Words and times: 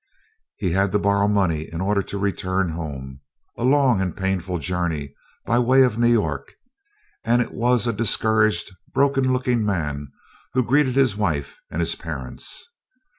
He 0.55 0.71
had 0.71 0.91
to 0.93 0.97
borrow 0.97 1.27
money 1.27 1.71
in 1.71 1.79
order 1.79 2.01
to 2.01 2.17
return 2.17 2.69
home, 2.69 3.21
a 3.55 3.63
long 3.63 4.01
and 4.01 4.17
painful 4.17 4.57
journey 4.57 5.13
by 5.45 5.59
way 5.59 5.83
of 5.83 5.99
New 5.99 6.11
York, 6.11 6.55
and 7.23 7.39
it 7.39 7.51
was 7.53 7.85
a 7.85 7.93
discouraged, 7.93 8.71
broken 8.95 9.31
looking 9.31 9.63
man 9.63 10.07
who 10.53 10.63
greeted 10.65 10.95
his 10.95 11.15
wife 11.15 11.59
and 11.69 11.81
his 11.81 11.93
parents. 11.93 12.67